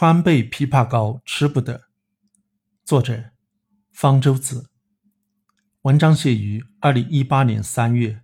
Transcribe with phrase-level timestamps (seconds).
[0.00, 1.82] 川贝枇杷膏吃不得。
[2.86, 3.32] 作者：
[3.92, 4.70] 方舟子。
[5.82, 8.22] 文章写于二零一八年三月。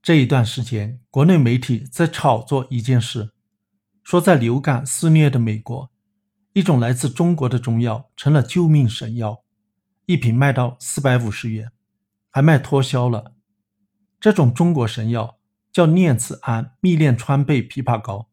[0.00, 3.32] 这一段时间，国内媒体在炒作一件事，
[4.04, 5.90] 说在流感肆虐的美国，
[6.52, 9.42] 一种来自中国的中药成了救命神药，
[10.06, 11.72] 一瓶卖到四百五十元，
[12.30, 13.34] 还卖脱销了。
[14.20, 15.40] 这种中国神药
[15.72, 18.30] 叫念慈庵蜜炼川贝枇杷膏。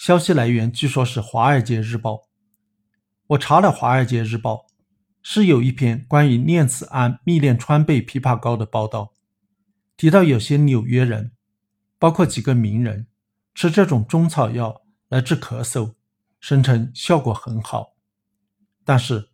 [0.00, 2.12] 消息来源据说是《华尔街日报》。
[3.26, 4.54] 我查了《华尔街日报》，
[5.22, 9.12] 是有一篇关于念慈庵蜜炼川贝枇杷膏的报道，
[9.98, 11.32] 提到有些纽约人，
[11.98, 13.08] 包括几个名人，
[13.54, 14.80] 吃这种中草药
[15.10, 15.92] 来治咳嗽，
[16.40, 17.92] 声称效果很好。
[18.86, 19.20] 但是，《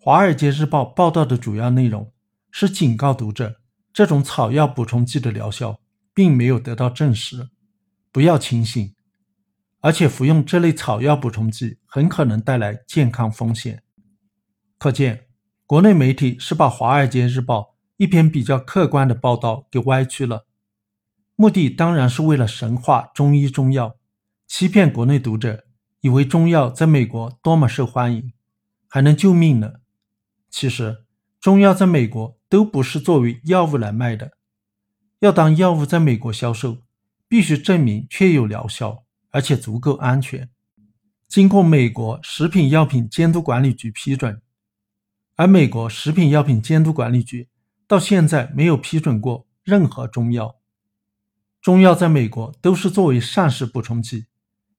[0.00, 2.10] 华尔街日报》报道的主要内容
[2.50, 3.60] 是警告读者，
[3.92, 5.82] 这种草药补充剂的疗效
[6.14, 7.50] 并没有得到证实，
[8.10, 8.94] 不要轻信。
[9.84, 13.82] 而且服用这类草药补充剂很可能带来健康风险，
[14.78, 15.26] 可见
[15.66, 17.60] 国内媒体是把《华尔街日报》
[17.98, 20.46] 一篇比较客观的报道给歪曲了，
[21.36, 23.96] 目的当然是为了神话中医中药，
[24.46, 25.66] 欺骗国内读者，
[26.00, 28.32] 以为中药在美国多么受欢迎，
[28.88, 29.74] 还能救命呢。
[30.48, 31.04] 其实
[31.38, 34.30] 中药在美国都不是作为药物来卖的，
[35.18, 36.78] 要当药物在美国销售，
[37.28, 39.03] 必须证明确有疗效。
[39.34, 40.48] 而且足够安全，
[41.26, 44.40] 经过美国食品药品监督管理局批准，
[45.34, 47.48] 而美国食品药品监督管理局
[47.88, 50.60] 到现在没有批准过任何中药。
[51.60, 54.26] 中药在美国都是作为膳食补充剂，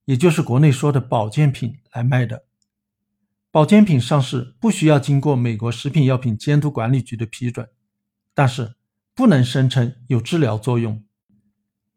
[0.06, 2.46] 也就是国内说的保健品来卖的。
[3.52, 7.68] 保健品上市不需要经过美国食品药品监督管理局的批准，
[8.34, 8.76] 但是
[9.14, 11.05] 不能声称有治疗作用。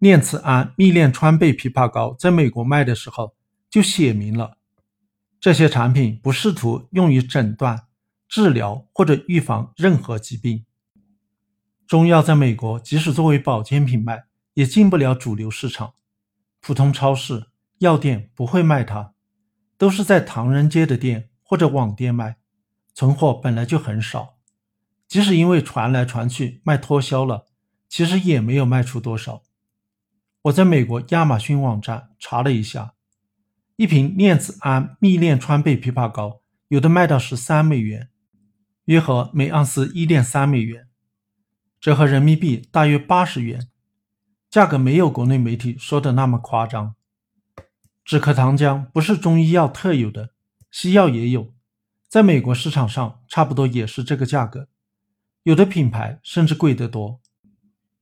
[0.01, 3.35] 念慈庵蜜炼川贝枇杷膏在美国卖的时候
[3.69, 4.59] 就写明了，
[5.41, 7.87] 这些产品不试图用于诊断、
[8.29, 10.65] 治疗或者预防任何疾病。
[11.87, 15.95] 中药在美国即使作为保健品卖，也进不了主流市场，
[16.61, 17.47] 普通超市、
[17.79, 19.15] 药店不会卖它，
[19.77, 22.37] 都是在唐人街的店或者网店卖，
[22.95, 24.37] 存货本来就很少，
[25.09, 27.47] 即使因为传来传去卖脱销了，
[27.89, 29.43] 其实也没有卖出多少。
[30.49, 32.95] 我在美国亚马逊网站查了一下，
[33.77, 38.09] 一瓶念慈庵蜜炼川贝枇杷膏有的卖到十三美元，
[38.87, 40.89] 约合每盎司一点三美元，
[41.81, 43.69] 折合人民币大约八十元，
[44.49, 46.95] 价格没有国内媒体说的那么夸张。
[48.05, 50.31] 止咳糖浆不是中医药特有的，
[50.71, 51.53] 西药也有，
[52.09, 54.69] 在美国市场上差不多也是这个价格，
[55.43, 57.21] 有的品牌甚至贵得多，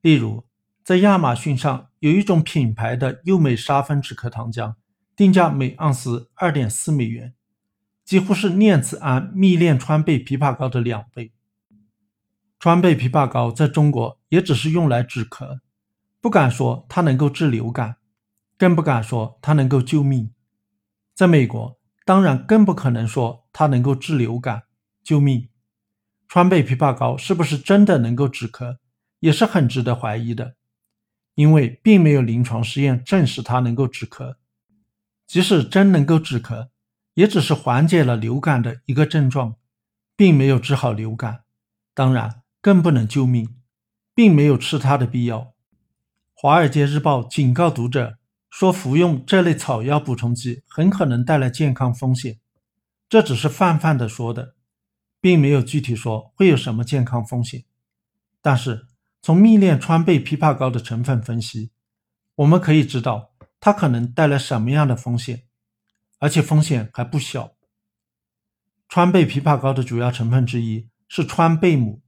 [0.00, 0.44] 例如。
[0.86, 4.76] 在亚马逊上有一种品牌的优美沙芬止咳糖浆，
[5.16, 7.34] 定价每盎司二点四美元，
[8.04, 11.32] 几乎是念慈庵蜜炼川贝枇杷膏的两倍。
[12.60, 15.58] 川贝枇杷膏在中国也只是用来止咳，
[16.20, 17.96] 不敢说它能够治流感，
[18.56, 20.30] 更不敢说它能够救命。
[21.16, 24.62] 在美国，当然更不可能说它能够治流感、
[25.02, 25.48] 救命。
[26.28, 28.76] 川贝枇杷膏是不是真的能够止咳，
[29.18, 30.54] 也是很值得怀疑的。
[31.36, 34.36] 因为并没有临床试验证实它能够止咳，
[35.26, 36.70] 即使真能够止咳，
[37.12, 39.56] 也只是缓解了流感的一个症状，
[40.16, 41.44] 并没有治好流感，
[41.92, 43.54] 当然更不能救命，
[44.14, 45.40] 并没有吃它的必要。
[46.32, 48.16] 《华尔街日报》警告读者
[48.48, 52.38] 说，服用这类草药补充剂很可能带来健康风险，
[53.10, 54.54] 这只是泛泛的说的，
[55.20, 57.64] 并没有具体说会有什么健康风险，
[58.40, 58.86] 但是。
[59.26, 61.72] 从蜜炼川贝枇杷膏的成分分析，
[62.36, 65.42] 我们可以知道它可能带来什么样的风险，
[66.20, 67.54] 而且风险还不小。
[68.88, 72.02] 川贝枇杷膏的主要成分之一是川贝母，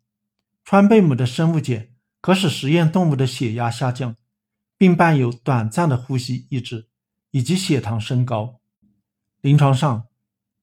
[0.65, 1.89] 川贝母的生物碱
[2.21, 4.15] 可使实验动物的血压下降，
[4.77, 6.87] 并伴有短暂的呼吸抑制
[7.33, 8.61] 以及血糖升高。
[9.41, 10.07] 临床上，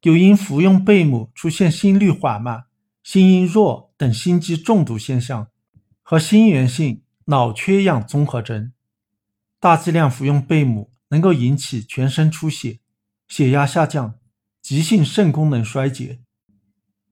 [0.03, 2.67] 有因服用贝母出现心率缓慢、
[3.03, 5.49] 心音弱等心肌中毒现象。
[6.07, 8.71] 和心源性脑缺氧综合征，
[9.59, 12.77] 大剂量服用贝母能够引起全身出血、
[13.27, 14.13] 血压下降、
[14.61, 16.19] 急性肾功能衰竭。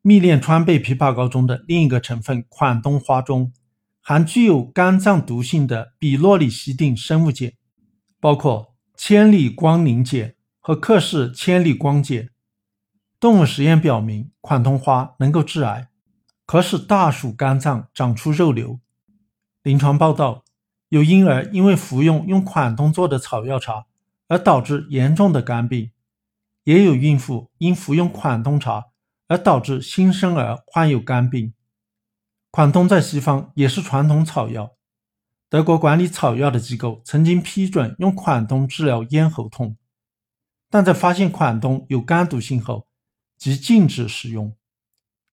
[0.04, 3.52] 蜜炼川贝枇杷膏中的另一个成分款冬花中
[4.00, 7.54] 含具有肝脏毒性的比洛里西定生物碱，
[8.20, 12.30] 包括千里光凝碱和克氏千里光碱。
[13.20, 15.88] 动物实验表明，款冬花能够致癌，
[16.46, 18.80] 可使大鼠肝脏长出肉瘤。
[19.62, 20.44] 临床报道
[20.90, 23.86] 有婴儿因为服用用款冬做的草药茶
[24.28, 25.92] 而导致严重的肝病，
[26.64, 28.88] 也有孕妇因服用款冬茶
[29.28, 31.54] 而导致新生儿患有肝病。
[32.52, 34.74] 款冬在西方也是传统草药。
[35.50, 39.78] 德国管理草药的机构曾经批准用款冬治疗咽喉痛，
[40.70, 42.88] 但在发现款冬有肝毒性后，
[43.38, 44.56] 即禁止使用。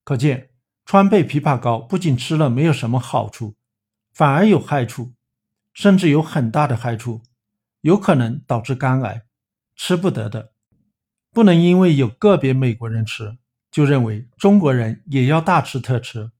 [0.04, 0.49] 可见，
[0.90, 3.54] 川贝枇杷膏不仅吃了没有什么好处，
[4.12, 5.12] 反而有害处，
[5.72, 7.22] 甚至有很大的害处，
[7.82, 9.22] 有可能导致肝癌。
[9.76, 10.50] 吃不得的，
[11.30, 13.38] 不能因为有个别美国人吃，
[13.70, 16.32] 就认为中国人也要大吃特吃。